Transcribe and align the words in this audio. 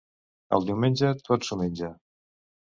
El 0.57 0.65
diumenge 0.69 1.11
tot 1.29 1.45
s'ho 1.49 1.59
menja. 1.61 1.93